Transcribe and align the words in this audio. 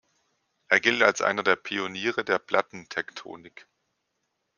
Er 0.67 0.79
gilt 0.79 1.03
als 1.03 1.21
einer 1.21 1.43
der 1.43 1.55
Pioniere 1.55 2.25
der 2.25 2.39
Plattentektonik. 2.39 3.67